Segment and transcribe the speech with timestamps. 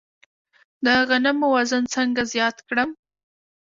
[0.85, 2.89] د غنمو وزن څنګه زیات کړم؟